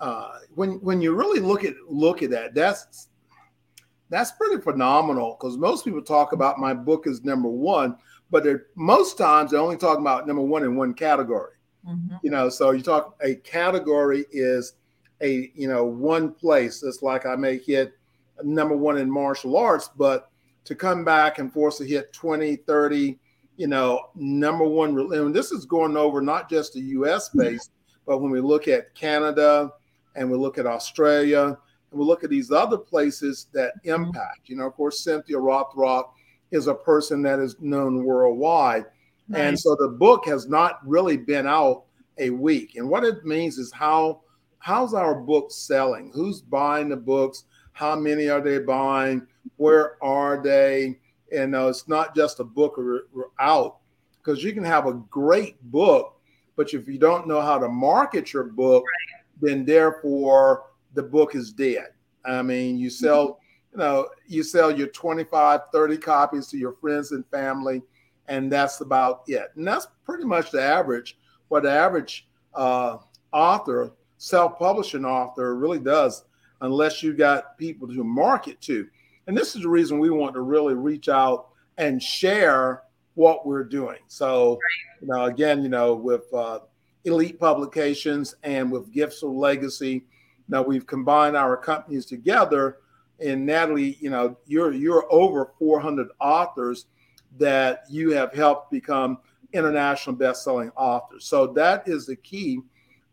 uh, 0.00 0.38
when 0.54 0.80
when 0.80 1.02
you 1.02 1.14
really 1.14 1.40
look 1.40 1.62
at 1.62 1.74
look 1.86 2.22
at 2.22 2.30
that, 2.30 2.54
that's 2.54 3.08
that's 4.10 4.32
pretty 4.32 4.60
phenomenal 4.60 5.36
because 5.38 5.56
most 5.56 5.84
people 5.84 6.02
talk 6.02 6.32
about 6.32 6.58
my 6.58 6.74
book 6.74 7.06
as 7.06 7.24
number 7.24 7.48
one, 7.48 7.96
but 8.30 8.44
they 8.44 8.56
most 8.74 9.16
times 9.16 9.52
they're 9.52 9.60
only 9.60 9.76
talking 9.76 10.02
about 10.02 10.26
number 10.26 10.42
one 10.42 10.64
in 10.64 10.76
one 10.76 10.92
category. 10.92 11.54
Mm-hmm. 11.88 12.16
You 12.22 12.30
know, 12.30 12.48
so 12.48 12.72
you 12.72 12.82
talk 12.82 13.16
a 13.22 13.36
category 13.36 14.26
is 14.32 14.74
a 15.22 15.50
you 15.54 15.68
know 15.68 15.84
one 15.84 16.32
place. 16.32 16.82
It's 16.82 17.02
like 17.02 17.24
I 17.24 17.36
may 17.36 17.58
hit 17.58 17.94
number 18.42 18.76
one 18.76 18.98
in 18.98 19.10
martial 19.10 19.56
arts, 19.56 19.88
but 19.96 20.30
to 20.64 20.74
come 20.74 21.04
back 21.04 21.38
and 21.38 21.52
force 21.52 21.78
to 21.78 21.84
hit 21.84 22.12
20, 22.12 22.56
30, 22.56 23.18
you 23.56 23.66
know, 23.66 24.10
number 24.14 24.64
one. 24.64 24.98
And 25.12 25.34
this 25.34 25.52
is 25.52 25.64
going 25.64 25.96
over 25.96 26.20
not 26.20 26.50
just 26.50 26.74
the 26.74 26.80
US 26.80 27.28
base, 27.30 27.70
but 28.06 28.18
when 28.18 28.30
we 28.30 28.40
look 28.40 28.68
at 28.68 28.94
Canada 28.94 29.70
and 30.16 30.30
we 30.30 30.36
look 30.36 30.58
at 30.58 30.66
Australia 30.66 31.56
and 31.90 32.00
we 32.00 32.06
look 32.06 32.24
at 32.24 32.30
these 32.30 32.50
other 32.50 32.78
places 32.78 33.48
that 33.52 33.72
impact, 33.84 34.48
you 34.48 34.56
know, 34.56 34.66
of 34.66 34.74
course, 34.74 35.02
Cynthia 35.02 35.36
Rothrock 35.36 36.10
is 36.50 36.66
a 36.66 36.74
person 36.74 37.22
that 37.22 37.38
is 37.38 37.56
known 37.60 38.04
worldwide. 38.04 38.86
Nice. 39.28 39.40
And 39.40 39.60
so 39.60 39.76
the 39.76 39.88
book 39.88 40.26
has 40.26 40.48
not 40.48 40.80
really 40.86 41.16
been 41.16 41.46
out 41.46 41.84
a 42.18 42.30
week. 42.30 42.76
And 42.76 42.88
what 42.88 43.04
it 43.04 43.24
means 43.24 43.58
is 43.58 43.72
how 43.72 44.22
how's 44.58 44.94
our 44.94 45.14
book 45.14 45.50
selling? 45.50 46.10
Who's 46.14 46.40
buying 46.40 46.88
the 46.88 46.96
books? 46.96 47.44
How 47.72 47.96
many 47.96 48.28
are 48.28 48.40
they 48.40 48.58
buying? 48.58 49.26
Where 49.56 50.02
are 50.02 50.42
they? 50.42 50.98
And 51.32 51.54
uh, 51.54 51.68
it's 51.68 51.88
not 51.88 52.14
just 52.14 52.40
a 52.40 52.44
book 52.44 52.76
or, 52.76 53.08
or 53.14 53.30
out 53.38 53.78
because 54.18 54.44
you 54.44 54.52
can 54.52 54.64
have 54.64 54.86
a 54.86 54.94
great 55.10 55.60
book, 55.70 56.20
but 56.56 56.74
if 56.74 56.86
you 56.88 56.98
don't 56.98 57.26
know 57.26 57.40
how 57.40 57.58
to 57.58 57.68
market 57.68 58.32
your 58.32 58.44
book, 58.44 58.84
right. 58.84 59.24
then 59.40 59.64
therefore 59.64 60.64
the 60.94 61.02
book 61.02 61.34
is 61.34 61.52
dead. 61.52 61.88
I 62.24 62.42
mean, 62.42 62.78
you 62.78 62.90
sell, 62.90 63.40
you 63.72 63.78
know, 63.78 64.08
you 64.26 64.42
sell 64.42 64.70
your 64.70 64.88
25, 64.88 65.60
30 65.72 65.96
copies 65.98 66.46
to 66.48 66.58
your 66.58 66.72
friends 66.72 67.12
and 67.12 67.24
family, 67.26 67.82
and 68.28 68.50
that's 68.50 68.80
about 68.80 69.22
it. 69.26 69.50
And 69.56 69.66
that's 69.66 69.88
pretty 70.04 70.24
much 70.24 70.50
the 70.50 70.62
average, 70.62 71.18
what 71.48 71.62
the 71.62 71.70
average 71.70 72.28
uh, 72.54 72.98
author, 73.32 73.92
self 74.18 74.58
publishing 74.58 75.04
author 75.04 75.56
really 75.56 75.78
does, 75.78 76.24
unless 76.60 77.02
you 77.02 77.14
got 77.14 77.56
people 77.56 77.88
to 77.88 78.04
market 78.04 78.60
to. 78.62 78.86
And 79.26 79.36
this 79.36 79.54
is 79.54 79.62
the 79.62 79.68
reason 79.68 79.98
we 79.98 80.10
want 80.10 80.34
to 80.34 80.40
really 80.40 80.74
reach 80.74 81.08
out 81.08 81.48
and 81.78 82.02
share 82.02 82.82
what 83.14 83.46
we're 83.46 83.64
doing. 83.64 83.98
So, 84.08 84.58
you 85.00 85.08
know, 85.08 85.24
again, 85.24 85.62
you 85.62 85.68
know, 85.68 85.94
with 85.94 86.32
uh, 86.34 86.60
Elite 87.04 87.38
Publications 87.38 88.34
and 88.42 88.70
with 88.70 88.92
Gifts 88.92 89.22
of 89.22 89.30
Legacy, 89.30 90.04
now 90.50 90.62
we've 90.62 90.86
combined 90.86 91.36
our 91.36 91.56
companies 91.56 92.04
together. 92.04 92.78
And 93.20 93.46
Natalie, 93.46 93.96
you 94.00 94.10
know, 94.10 94.36
you're 94.46 94.72
you're 94.72 95.06
over 95.10 95.52
400 95.58 96.08
authors 96.20 96.86
that 97.38 97.84
you 97.88 98.10
have 98.10 98.32
helped 98.32 98.70
become 98.70 99.18
international 99.52 100.16
best-selling 100.16 100.70
authors. 100.76 101.24
So 101.24 101.46
that 101.48 101.86
is 101.86 102.06
the 102.06 102.16
key 102.16 102.60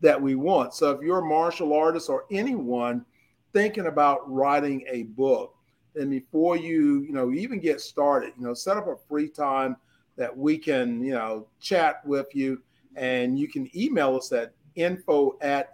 that 0.02 0.22
we 0.22 0.36
want. 0.36 0.74
So 0.74 0.92
if 0.92 1.02
you're 1.02 1.20
a 1.20 1.26
martial 1.26 1.74
artist 1.74 2.10
or 2.10 2.26
anyone 2.32 3.06
thinking 3.54 3.88
about 3.88 4.30
writing 4.32 4.84
a 4.90 5.04
book, 5.04 5.56
and 5.96 6.10
before 6.10 6.58
you, 6.58 7.02
you 7.02 7.12
know, 7.14 7.32
even 7.32 7.60
get 7.60 7.82
started, 7.82 8.34
you 8.38 8.46
know, 8.46 8.54
set 8.54 8.78
up 8.78 8.88
a 8.88 8.96
free 9.08 9.30
time 9.30 9.76
that 10.16 10.36
we 10.36 10.58
can, 10.58 11.04
you 11.04 11.14
know, 11.14 11.48
chat 11.60 12.06
with 12.06 12.34
you. 12.36 12.62
And 12.96 13.38
you 13.38 13.48
can 13.48 13.70
email 13.76 14.16
us 14.16 14.32
at 14.32 14.54
info 14.76 15.38
at 15.42 15.72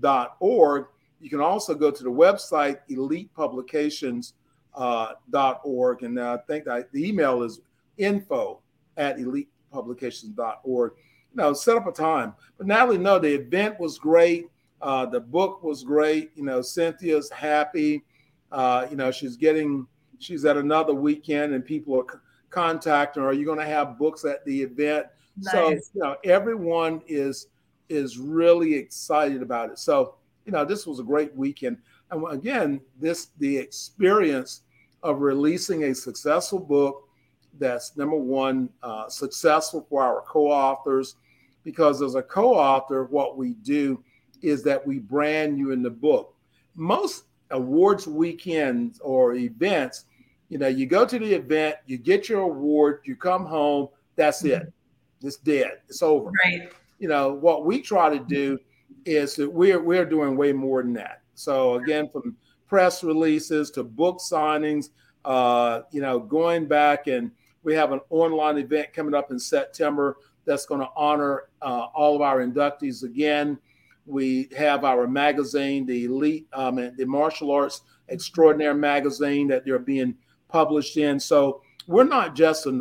elitepublications.org. 0.00 0.86
You 1.20 1.30
can 1.30 1.40
also 1.40 1.74
go 1.74 1.90
to 1.90 2.02
the 2.02 2.10
website 2.10 2.78
elitepublications.org. 2.90 4.34
Uh, 4.76 6.06
and 6.06 6.20
I 6.20 6.36
think 6.48 6.64
that 6.64 6.92
the 6.92 7.08
email 7.08 7.42
is 7.42 7.60
info 7.96 8.60
at 8.96 9.18
elitepublications.org. 9.18 10.92
You 11.32 11.36
know, 11.36 11.52
set 11.52 11.76
up 11.76 11.86
a 11.86 11.92
time. 11.92 12.34
But 12.58 12.66
Natalie, 12.66 12.98
no, 12.98 13.18
the 13.18 13.34
event 13.34 13.80
was 13.80 13.98
great. 13.98 14.48
Uh, 14.80 15.06
the 15.06 15.20
book 15.20 15.62
was 15.62 15.82
great. 15.82 16.30
You 16.34 16.44
know, 16.44 16.60
Cynthia's 16.60 17.30
happy. 17.30 18.04
Uh, 18.52 18.86
you 18.90 18.96
know, 18.96 19.10
she's 19.10 19.36
getting, 19.36 19.86
she's 20.18 20.44
at 20.44 20.56
another 20.56 20.94
weekend 20.94 21.54
and 21.54 21.64
people 21.64 21.98
are 21.98 22.04
c- 22.12 22.18
contacting 22.50 23.22
her. 23.22 23.30
Are 23.30 23.32
you 23.32 23.44
going 23.44 23.58
to 23.58 23.64
have 23.64 23.98
books 23.98 24.24
at 24.24 24.44
the 24.44 24.62
event? 24.62 25.06
Nice. 25.36 25.52
So, 25.52 25.70
you 25.70 25.80
know, 25.94 26.16
everyone 26.22 27.02
is, 27.08 27.48
is 27.88 28.18
really 28.18 28.74
excited 28.74 29.42
about 29.42 29.70
it. 29.70 29.78
So, 29.78 30.14
you 30.44 30.52
know, 30.52 30.64
this 30.64 30.86
was 30.86 31.00
a 31.00 31.04
great 31.04 31.34
weekend. 31.34 31.78
And 32.10 32.24
again, 32.30 32.80
this, 33.00 33.28
the 33.38 33.56
experience 33.56 34.62
of 35.02 35.20
releasing 35.20 35.84
a 35.84 35.94
successful 35.94 36.58
book 36.58 37.08
that's 37.58 37.96
number 37.96 38.16
one, 38.16 38.68
uh, 38.82 39.08
successful 39.08 39.86
for 39.88 40.02
our 40.02 40.22
co 40.22 40.50
authors, 40.50 41.16
because 41.62 42.02
as 42.02 42.14
a 42.14 42.22
co 42.22 42.54
author, 42.54 43.04
what 43.04 43.36
we 43.36 43.54
do 43.54 44.02
is 44.42 44.62
that 44.64 44.84
we 44.86 44.98
brand 44.98 45.58
you 45.58 45.70
in 45.70 45.82
the 45.82 45.90
book. 45.90 46.34
Most 46.74 47.24
awards 47.50 48.06
weekends 48.06 48.98
or 49.00 49.34
events, 49.34 50.06
you 50.48 50.58
know, 50.58 50.66
you 50.68 50.86
go 50.86 51.06
to 51.06 51.18
the 51.18 51.32
event, 51.32 51.76
you 51.86 51.96
get 51.96 52.28
your 52.28 52.40
award, 52.40 53.00
you 53.04 53.16
come 53.16 53.46
home, 53.46 53.88
that's 54.16 54.42
mm-hmm. 54.42 54.62
it. 54.62 54.72
It's 55.22 55.36
dead. 55.36 55.80
It's 55.88 56.02
over. 56.02 56.30
Right. 56.44 56.70
You 57.04 57.10
know, 57.10 57.34
what 57.34 57.66
we 57.66 57.82
try 57.82 58.08
to 58.08 58.18
do 58.18 58.58
is 59.04 59.36
that 59.36 59.52
we're 59.52 59.78
we're 59.78 60.06
doing 60.06 60.38
way 60.38 60.54
more 60.54 60.82
than 60.82 60.94
that. 60.94 61.20
So 61.34 61.74
again, 61.74 62.08
from 62.08 62.34
press 62.66 63.04
releases 63.04 63.70
to 63.72 63.84
book 63.84 64.20
signings, 64.20 64.88
uh, 65.26 65.82
you 65.90 66.00
know, 66.00 66.18
going 66.18 66.64
back 66.64 67.06
and 67.06 67.30
we 67.62 67.74
have 67.74 67.92
an 67.92 68.00
online 68.08 68.56
event 68.56 68.94
coming 68.94 69.12
up 69.12 69.30
in 69.30 69.38
September 69.38 70.16
that's 70.46 70.64
going 70.64 70.80
to 70.80 70.88
honor 70.96 71.50
uh, 71.60 71.88
all 71.94 72.16
of 72.16 72.22
our 72.22 72.38
inductees 72.38 73.02
again. 73.02 73.58
We 74.06 74.48
have 74.56 74.82
our 74.82 75.06
magazine, 75.06 75.84
the 75.84 76.04
Elite, 76.04 76.46
um, 76.54 76.76
the 76.76 77.04
Martial 77.04 77.50
Arts 77.50 77.82
Extraordinary 78.08 78.76
magazine 78.76 79.46
that 79.48 79.66
they're 79.66 79.78
being 79.78 80.14
published 80.48 80.96
in. 80.96 81.20
So 81.20 81.60
we're 81.86 82.04
not 82.04 82.34
just 82.34 82.64
an, 82.64 82.80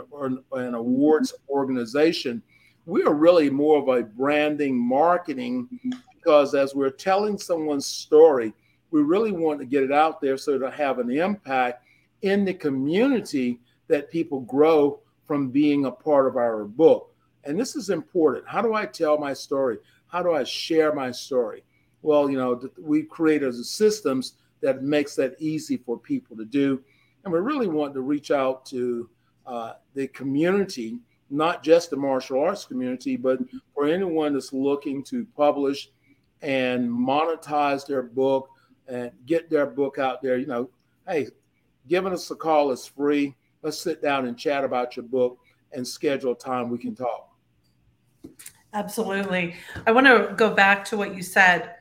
an 0.54 0.76
awards 0.76 1.34
organization. 1.50 2.42
We 2.86 3.04
are 3.04 3.14
really 3.14 3.50
more 3.50 3.80
of 3.80 3.88
a 3.88 4.04
branding 4.04 4.78
marketing 4.78 5.80
because 6.16 6.54
as 6.54 6.76
we're 6.76 6.90
telling 6.90 7.38
someone's 7.38 7.86
story, 7.86 8.54
we 8.92 9.02
really 9.02 9.32
want 9.32 9.60
to 9.60 9.66
get 9.66 9.84
it 9.84 9.92
out 9.92 10.22
there 10.22 10.38
so 10.38 10.58
to 10.58 10.70
have 10.70 11.00
an 11.00 11.10
impact 11.10 11.84
in 12.22 12.46
the 12.46 12.54
community 12.54 13.60
that 13.88 14.12
people 14.12 14.42
grow 14.42 15.00
from 15.26 15.50
being 15.50 15.86
a 15.86 15.92
part 15.92 16.28
of 16.28 16.36
our 16.36 16.66
book. 16.66 17.14
And 17.44 17.60
this 17.60 17.76
is 17.76 17.90
important. 17.90 18.48
How 18.48 18.62
do 18.62 18.74
I 18.74 18.86
tell 18.86 19.18
my 19.18 19.34
story? 19.34 19.78
How 20.08 20.22
do 20.22 20.34
I 20.34 20.44
share 20.44 20.94
my 20.94 21.12
story? 21.12 21.64
Well, 22.02 22.30
you 22.30 22.38
know, 22.38 22.62
we 22.78 23.04
create 23.04 23.42
created 23.42 23.66
systems 23.66 24.34
that 24.62 24.84
makes 24.84 25.16
that 25.16 25.36
easy 25.40 25.78
for 25.78 25.98
people 25.98 26.38
to 26.38 26.46
do. 26.46 26.82
And 27.24 27.34
we 27.34 27.40
really 27.40 27.68
want 27.68 27.94
to 27.94 28.02
reach 28.02 28.32
out 28.32 28.66
to 28.68 29.10
uh, 29.46 29.74
the 29.94 30.08
community, 30.10 31.00
not 31.30 31.64
just 31.64 31.90
the 31.90 31.96
martial 31.96 32.40
arts 32.40 32.66
community, 32.66 33.18
but 33.18 33.40
for 33.74 33.86
anyone 33.86 34.34
that's 34.34 34.54
looking 34.54 35.04
to 35.06 35.26
publish 35.36 35.90
and 36.42 36.90
monetize 36.90 37.88
their 37.88 38.04
book 38.04 38.50
and 38.88 39.12
get 39.26 39.50
their 39.50 39.66
book 39.66 39.98
out 39.98 40.22
there. 40.22 40.38
You 40.38 40.46
know, 40.46 40.70
hey, 41.08 41.28
giving 41.88 42.14
us 42.14 42.30
a 42.32 42.36
call 42.36 42.72
is 42.72 42.86
free. 42.86 43.36
Let's 43.62 43.80
sit 43.80 44.02
down 44.02 44.28
and 44.28 44.38
chat 44.38 44.64
about 44.64 44.96
your 44.96 45.06
book 45.06 45.40
and 45.72 45.88
schedule 45.88 46.36
time 46.36 46.70
we 46.70 46.78
can 46.78 46.96
talk. 46.96 47.30
Absolutely. 48.74 49.56
I 49.88 49.92
want 49.92 50.08
to 50.08 50.34
go 50.36 50.50
back 50.50 50.84
to 50.86 50.98
what 50.98 51.16
you 51.16 51.22
said. 51.22 51.76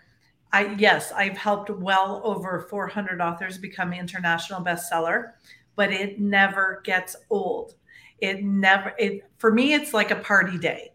I 0.53 0.75
yes, 0.79 1.13
I've 1.13 1.37
helped 1.37 1.71
well 1.71 2.21
over 2.25 2.67
400 2.69 3.21
authors 3.21 3.57
become 3.57 3.93
international 3.93 4.63
bestseller, 4.63 5.33
but 5.77 5.91
it 5.91 6.21
never 6.21 6.83
gets 6.85 7.17
old. 7.31 7.75
It 8.23 8.43
never 8.43 8.95
it 8.99 9.31
for 9.37 9.53
me 9.53 9.75
it's 9.75 9.93
like 9.93 10.11
a 10.11 10.17
party 10.17 10.57
day 10.57 10.93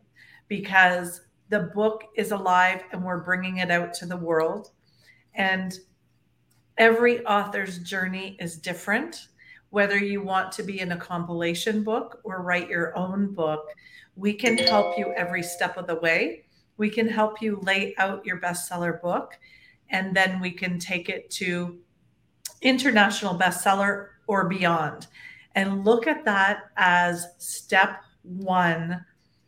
because 0.48 1.22
the 1.50 1.72
book 1.76 2.06
is 2.16 2.32
alive 2.32 2.84
and 2.92 3.04
we're 3.04 3.24
bringing 3.24 3.58
it 3.58 3.70
out 3.70 3.94
to 3.96 4.06
the 4.06 4.18
world 4.18 4.72
and 5.36 5.78
every 6.78 7.24
author's 7.26 7.78
journey 7.80 8.38
is 8.40 8.58
different 8.58 9.28
whether 9.70 9.98
you 9.98 10.24
want 10.24 10.52
to 10.54 10.64
be 10.64 10.80
in 10.80 10.94
a 10.94 10.98
compilation 10.98 11.84
book 11.84 12.22
or 12.24 12.42
write 12.42 12.70
your 12.70 12.98
own 12.98 13.34
book 13.34 13.68
we 14.18 14.34
can 14.34 14.58
help 14.58 14.98
you 14.98 15.14
every 15.16 15.44
step 15.44 15.78
of 15.78 15.86
the 15.86 15.96
way. 15.96 16.44
We 16.78 16.90
can 16.90 17.08
help 17.08 17.40
you 17.40 17.60
lay 17.62 17.94
out 18.00 18.26
your 18.26 18.40
bestseller 18.40 19.00
book, 19.00 19.38
and 19.92 20.16
then 20.16 20.42
we 20.42 20.52
can 20.52 20.80
take 20.80 21.08
it 21.08 21.30
to 21.32 21.78
international 22.62 23.38
bestseller 23.38 24.08
or 24.26 24.50
beyond. 24.50 25.06
And 25.58 25.84
look 25.84 26.06
at 26.06 26.24
that 26.26 26.70
as 26.78 27.26
step 27.40 28.04
one 28.22 29.04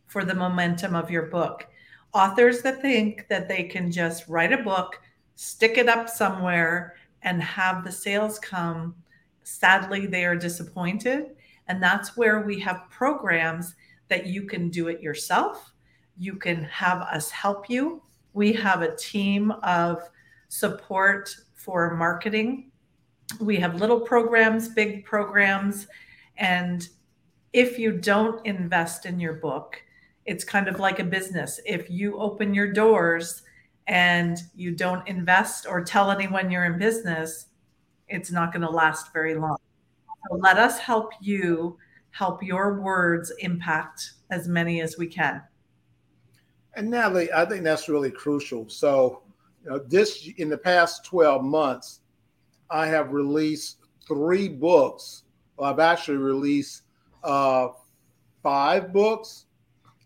for 0.07 0.25
the 0.25 0.33
momentum 0.33 0.95
of 0.95 1.11
your 1.11 1.27
book. 1.27 1.67
Authors 2.13 2.63
that 2.63 2.81
think 2.81 3.27
that 3.29 3.47
they 3.47 3.65
can 3.65 3.91
just 3.91 4.27
write 4.27 4.51
a 4.51 4.63
book, 4.63 4.99
stick 5.35 5.77
it 5.77 5.87
up 5.87 6.09
somewhere, 6.09 6.95
and 7.21 7.43
have 7.43 7.83
the 7.83 7.91
sales 7.91 8.39
come, 8.39 8.95
sadly, 9.43 10.07
they 10.07 10.25
are 10.25 10.35
disappointed. 10.35 11.35
And 11.67 11.81
that's 11.81 12.17
where 12.17 12.41
we 12.41 12.59
have 12.59 12.89
programs 12.89 13.75
that 14.07 14.25
you 14.25 14.47
can 14.47 14.69
do 14.69 14.87
it 14.87 15.03
yourself. 15.03 15.73
You 16.17 16.37
can 16.37 16.63
have 16.63 17.03
us 17.03 17.29
help 17.29 17.69
you. 17.69 18.01
We 18.33 18.51
have 18.53 18.81
a 18.81 18.95
team 18.95 19.51
of 19.61 20.01
support 20.47 21.29
for 21.53 21.95
marketing. 21.95 22.68
We 23.39 23.57
have 23.57 23.79
little 23.79 23.99
programs, 23.99 24.69
big 24.69 25.05
programs. 25.05 25.87
And 26.37 26.87
if 27.53 27.77
you 27.77 27.91
don't 27.91 28.45
invest 28.45 29.05
in 29.05 29.19
your 29.19 29.33
book, 29.33 29.81
it's 30.25 30.43
kind 30.43 30.67
of 30.67 30.79
like 30.79 30.99
a 30.99 31.03
business. 31.03 31.59
If 31.65 31.89
you 31.89 32.19
open 32.19 32.53
your 32.53 32.71
doors 32.71 33.43
and 33.87 34.37
you 34.55 34.71
don't 34.71 35.07
invest 35.07 35.65
or 35.67 35.83
tell 35.83 36.11
anyone 36.11 36.51
you're 36.51 36.65
in 36.65 36.77
business, 36.77 37.47
it's 38.07 38.31
not 38.31 38.51
going 38.51 38.61
to 38.61 38.69
last 38.69 39.13
very 39.13 39.35
long. 39.35 39.57
So 40.29 40.35
let 40.35 40.57
us 40.57 40.79
help 40.79 41.13
you 41.21 41.77
help 42.11 42.43
your 42.43 42.81
words 42.81 43.31
impact 43.39 44.13
as 44.29 44.47
many 44.47 44.81
as 44.81 44.97
we 44.97 45.07
can. 45.07 45.41
And 46.75 46.89
Natalie, 46.89 47.31
I 47.33 47.45
think 47.45 47.63
that's 47.63 47.89
really 47.89 48.11
crucial. 48.11 48.69
So, 48.69 49.23
you 49.63 49.69
know, 49.71 49.79
this 49.79 50.29
in 50.37 50.49
the 50.49 50.57
past 50.57 51.05
12 51.05 51.43
months, 51.43 51.98
I 52.69 52.87
have 52.87 53.11
released 53.11 53.77
three 54.07 54.47
books. 54.47 55.23
Well, 55.57 55.71
I've 55.71 55.79
actually 55.79 56.17
released 56.17 56.83
uh, 57.23 57.69
five 58.41 58.93
books, 58.93 59.45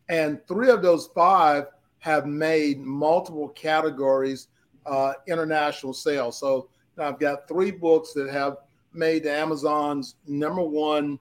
and 0.10 0.40
three 0.48 0.70
of 0.70 0.82
those 0.82 1.08
five 1.08 1.66
have 2.00 2.26
made 2.26 2.80
multiple 2.80 3.50
categories 3.50 4.48
uh, 4.86 5.14
international 5.28 5.94
sales. 5.94 6.38
So 6.38 6.70
I've 6.98 7.20
got 7.20 7.48
three 7.48 7.72
books 7.72 8.14
that 8.14 8.30
have 8.30 8.58
made 8.94 9.26
Amazon's 9.26 10.16
number 10.28 10.62
one 10.62 11.20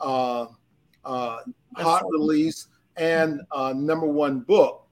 uh, 0.00 0.46
uh, 1.04 1.38
hot 1.76 2.04
release 2.08 2.68
and 2.96 3.40
uh, 3.52 3.74
number 3.76 4.06
one 4.06 4.40
book. 4.40 4.86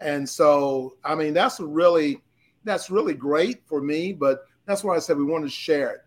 And 0.00 0.28
so, 0.28 0.96
I 1.04 1.14
mean, 1.14 1.34
that's 1.34 1.60
really 1.60 2.22
that's 2.64 2.90
really 2.90 3.14
great 3.14 3.62
for 3.66 3.80
me. 3.80 4.12
But 4.12 4.44
that's 4.68 4.84
why 4.84 4.94
I 4.94 4.98
said 4.98 5.16
we 5.16 5.24
want 5.24 5.44
to 5.44 5.50
share 5.50 5.90
it. 5.90 6.00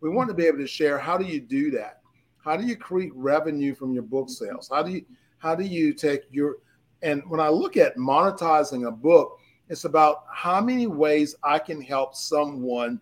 We 0.00 0.08
want 0.08 0.28
to 0.28 0.34
be 0.34 0.46
able 0.46 0.58
to 0.58 0.66
share. 0.66 0.98
How 0.98 1.18
do 1.18 1.24
you 1.24 1.38
do 1.38 1.70
that? 1.72 2.00
How 2.42 2.56
do 2.56 2.64
you 2.64 2.74
create 2.74 3.14
revenue 3.14 3.74
from 3.74 3.92
your 3.92 4.04
book 4.04 4.30
sales? 4.30 4.70
How 4.72 4.82
do 4.82 4.90
you 4.90 5.04
how 5.38 5.54
do 5.54 5.64
you 5.64 5.92
take 5.92 6.22
your 6.30 6.56
and 7.02 7.22
when 7.28 7.40
I 7.40 7.48
look 7.48 7.76
at 7.76 7.96
monetizing 7.96 8.88
a 8.88 8.90
book, 8.90 9.38
it's 9.68 9.84
about 9.84 10.24
how 10.32 10.60
many 10.62 10.86
ways 10.86 11.36
I 11.44 11.58
can 11.58 11.82
help 11.82 12.14
someone 12.14 13.00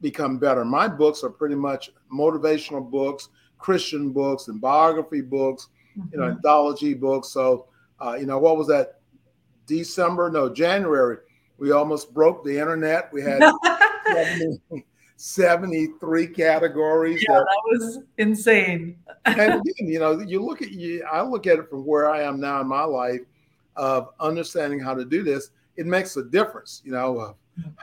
become 0.00 0.38
better. 0.38 0.64
My 0.64 0.88
books 0.88 1.22
are 1.22 1.30
pretty 1.30 1.56
much 1.56 1.90
motivational 2.12 2.88
books, 2.88 3.28
Christian 3.58 4.12
books 4.12 4.48
and 4.48 4.60
biography 4.60 5.20
books, 5.20 5.68
mm-hmm. 5.98 6.08
you 6.12 6.18
know, 6.18 6.24
mm-hmm. 6.24 6.36
anthology 6.36 6.94
books. 6.94 7.28
So, 7.28 7.66
uh, 8.00 8.14
you 8.14 8.26
know, 8.26 8.38
what 8.38 8.56
was 8.56 8.66
that? 8.68 9.00
December? 9.66 10.30
No, 10.30 10.48
January. 10.52 11.18
We 11.58 11.72
almost 11.72 12.14
broke 12.14 12.44
the 12.44 12.58
internet. 12.58 13.12
We 13.12 13.22
had 13.22 13.40
70, 14.12 14.60
73 15.16 16.26
categories. 16.28 17.24
Yeah, 17.28 17.38
that, 17.38 17.44
that 17.44 17.62
was 17.64 17.98
insane. 18.18 18.96
and 19.24 19.38
again, 19.40 19.62
you 19.88 19.98
know, 19.98 20.20
you 20.20 20.42
look 20.42 20.62
at 20.62 20.70
you. 20.70 21.04
I 21.10 21.22
look 21.22 21.46
at 21.46 21.58
it 21.58 21.68
from 21.68 21.84
where 21.84 22.10
I 22.10 22.22
am 22.22 22.40
now 22.40 22.60
in 22.60 22.68
my 22.68 22.84
life 22.84 23.20
of 23.76 24.10
understanding 24.20 24.80
how 24.80 24.94
to 24.94 25.04
do 25.04 25.22
this. 25.22 25.50
It 25.76 25.86
makes 25.86 26.16
a 26.16 26.24
difference. 26.24 26.82
You 26.84 26.92
know, 26.92 27.18
uh, 27.18 27.32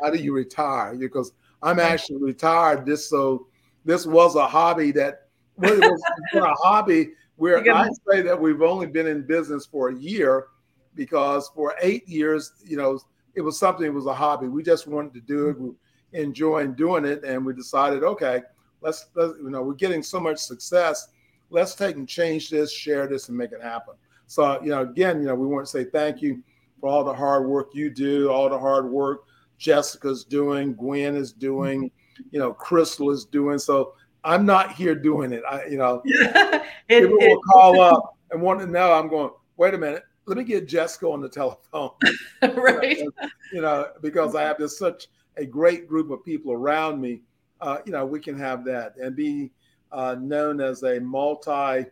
how 0.02 0.10
do 0.10 0.18
you 0.18 0.34
retire? 0.34 0.96
Because 0.96 1.34
I'm 1.62 1.80
actually 1.80 2.22
retired. 2.22 2.86
This 2.86 3.10
so 3.10 3.48
this 3.86 4.06
was 4.06 4.36
a 4.36 4.48
hobby 4.48 4.92
that 4.92 5.28
well, 5.58 5.74
it 5.74 5.80
was 5.80 6.02
a 6.36 6.54
hobby 6.56 7.12
where 7.36 7.58
I 7.74 7.90
say 8.08 8.22
that 8.22 8.40
we've 8.40 8.62
only 8.62 8.88
been 8.88 9.08
in 9.08 9.26
business 9.26 9.66
for 9.66 9.90
a 9.90 9.96
year 9.96 10.48
because 10.96 11.50
for 11.56 11.76
eight 11.82 12.08
years, 12.08 12.54
you 12.64 12.78
know, 12.78 13.00
it 13.36 13.42
was 13.42 13.58
something, 13.58 13.86
it 13.86 13.94
was 13.94 14.06
a 14.06 14.14
hobby. 14.14 14.48
We 14.48 14.64
just 14.64 14.88
wanted 14.88 15.14
to 15.16 15.22
do 15.22 15.50
it, 15.50 15.60
we 15.60 15.72
enjoying 16.14 16.74
doing 16.74 17.06
it. 17.06 17.24
And 17.24 17.46
we 17.46 17.54
decided, 17.54 18.04
okay, 18.04 18.42
let's, 18.82 19.08
let's, 19.16 19.34
you 19.42 19.50
know, 19.50 19.62
we're 19.62 19.74
getting 19.74 20.04
so 20.04 20.20
much 20.20 20.38
success. 20.38 21.10
Let's 21.50 21.76
take 21.76 21.96
and 21.96 22.08
change 22.08 22.50
this, 22.50 22.72
share 22.72 23.08
this, 23.08 23.30
and 23.30 23.38
make 23.38 23.52
it 23.52 23.62
happen. 23.62 23.96
So, 24.28 24.62
you 24.62 24.70
know, 24.70 24.82
again, 24.82 25.20
you 25.20 25.28
know, 25.28 25.36
we 25.36 25.48
want 25.48 25.66
to 25.66 25.72
say 25.72 25.84
thank 25.84 26.22
you 26.22 26.42
for 26.80 26.90
all 26.90 27.04
the 27.04 27.14
hard 27.14 27.46
work 27.48 27.72
you 27.74 27.90
do, 27.90 28.32
all 28.32 28.50
the 28.50 28.58
hard 28.58 28.90
work 28.90 29.24
Jessica's 29.62 30.24
doing, 30.24 30.74
Gwen 30.74 31.16
is 31.16 31.32
doing, 31.32 31.92
you 32.32 32.40
know, 32.40 32.52
Crystal 32.52 33.12
is 33.12 33.26
doing. 33.26 33.60
So 33.60 33.94
I'm 34.24 34.44
not 34.44 34.74
here 34.74 34.96
doing 34.96 35.32
it. 35.32 35.44
I, 35.48 35.66
you 35.66 35.78
know, 35.78 36.02
it, 36.06 36.64
people 36.88 37.18
it, 37.20 37.30
will 37.30 37.42
call 37.44 37.80
up 37.80 38.18
and 38.32 38.42
want 38.42 38.60
to 38.62 38.66
know. 38.66 38.92
I'm 38.92 39.08
going. 39.08 39.30
Wait 39.58 39.76
a 39.76 39.78
minute. 39.78 40.04
Let 40.26 40.38
me 40.38 40.44
get 40.44 40.68
Jessica 40.68 41.08
on 41.08 41.22
the 41.22 41.30
telephone. 41.30 41.92
right. 42.42 43.00
You 43.54 43.62
know, 43.62 43.88
because 44.02 44.34
I 44.34 44.44
have 44.44 44.58
this 44.58 44.80
such 44.80 45.08
a 45.38 45.46
great 45.46 45.88
group 45.88 46.12
of 46.12 46.24
people 46.24 46.52
around 46.52 47.00
me. 47.00 47.22
Uh, 47.60 47.78
you 47.86 47.92
know, 47.92 48.06
we 48.06 48.20
can 48.20 48.38
have 48.38 48.66
that 48.66 48.96
and 48.98 49.16
be 49.16 49.52
uh, 49.92 50.16
known 50.20 50.62
as 50.62 50.84
a 50.84 51.00
multi 51.00 51.86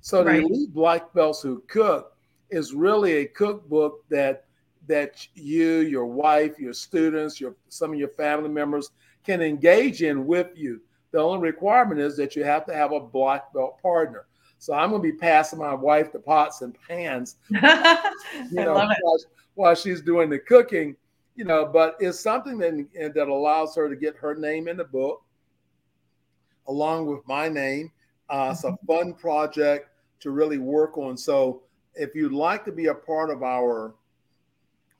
So 0.00 0.24
right. 0.24 0.40
the 0.40 0.46
elite 0.46 0.72
black 0.72 1.12
belts 1.12 1.42
who 1.42 1.62
cook 1.66 2.16
is 2.50 2.72
really 2.72 3.12
a 3.14 3.26
cookbook 3.26 4.04
that 4.08 4.44
that 4.86 5.26
you, 5.34 5.80
your 5.80 6.06
wife, 6.06 6.58
your 6.58 6.72
students, 6.72 7.40
your 7.40 7.54
some 7.68 7.92
of 7.92 7.98
your 7.98 8.08
family 8.08 8.48
members 8.48 8.90
can 9.24 9.42
engage 9.42 10.02
in 10.02 10.26
with 10.26 10.48
you. 10.54 10.80
The 11.10 11.18
only 11.18 11.40
requirement 11.40 12.00
is 12.00 12.16
that 12.16 12.36
you 12.36 12.44
have 12.44 12.64
to 12.66 12.74
have 12.74 12.92
a 12.92 13.00
black 13.00 13.52
belt 13.52 13.80
partner. 13.82 14.26
So 14.58 14.74
I'm 14.74 14.90
going 14.90 15.02
to 15.02 15.12
be 15.12 15.16
passing 15.16 15.58
my 15.58 15.74
wife 15.74 16.12
the 16.12 16.18
pots 16.18 16.62
and 16.62 16.76
pans, 16.88 17.36
you 17.48 17.60
know, 18.50 18.74
while, 18.74 19.18
while, 19.54 19.74
she's 19.74 20.00
doing 20.00 20.28
the 20.28 20.38
cooking, 20.38 20.96
you 21.38 21.44
know. 21.44 21.64
But 21.64 21.96
it's 22.00 22.20
something 22.20 22.58
that 22.58 22.86
that 23.14 23.28
allows 23.28 23.74
her 23.76 23.88
to 23.88 23.96
get 23.96 24.16
her 24.16 24.34
name 24.34 24.68
in 24.68 24.76
the 24.76 24.84
book, 24.84 25.22
along 26.66 27.06
with 27.06 27.26
my 27.26 27.48
name. 27.48 27.90
Uh, 28.28 28.50
it's 28.52 28.64
a 28.64 28.72
mm-hmm. 28.72 28.86
fun 28.86 29.14
project 29.14 29.88
to 30.20 30.30
really 30.30 30.58
work 30.58 30.98
on. 30.98 31.16
So 31.16 31.62
if 31.94 32.14
you'd 32.14 32.32
like 32.32 32.66
to 32.66 32.72
be 32.72 32.86
a 32.86 32.94
part 32.94 33.30
of 33.30 33.42
our 33.42 33.94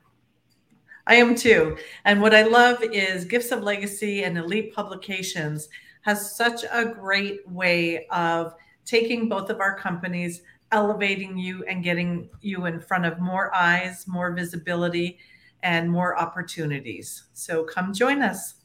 I 1.10 1.16
am 1.16 1.34
too. 1.34 1.76
And 2.06 2.22
what 2.22 2.36
I 2.36 2.44
love 2.44 2.84
is 2.84 3.26
Gifts 3.26 3.52
of 3.52 3.64
Legacy 3.64 4.24
and 4.24 4.38
Elite 4.38 4.76
Publications 4.76 5.68
has 6.02 6.38
such 6.38 6.64
a 6.72 6.86
great 6.86 7.50
way 7.50 8.06
of 8.12 8.54
taking 8.86 9.28
both 9.28 9.50
of 9.50 9.60
our 9.60 9.76
companies, 9.76 10.44
elevating 10.72 11.36
you 11.36 11.64
and 11.64 11.84
getting 11.84 12.30
you 12.42 12.68
in 12.68 12.80
front 12.80 13.06
of 13.06 13.20
more 13.20 13.54
eyes, 13.56 14.06
more 14.08 14.34
visibility, 14.34 15.18
and 15.64 15.90
more 15.90 16.16
opportunities. 16.16 17.24
So 17.34 17.64
come 17.64 17.92
join 17.92 18.22
us. 18.22 18.59